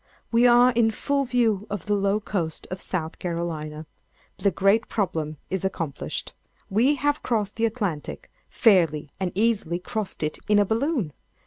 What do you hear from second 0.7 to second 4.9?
in full view of the low coast of South Carolina_. The great